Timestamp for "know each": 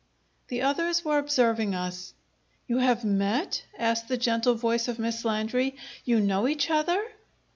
6.19-6.71